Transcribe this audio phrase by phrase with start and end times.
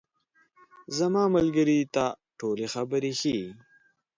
[0.97, 2.05] زما ملګري ته
[2.39, 3.43] ټولې خبرې ښیې.